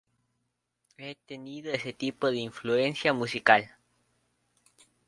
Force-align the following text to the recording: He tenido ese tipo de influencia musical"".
He 0.97 1.13
tenido 1.27 1.71
ese 1.71 1.93
tipo 1.93 2.31
de 2.31 2.37
influencia 2.39 3.13
musical"". 3.13 3.69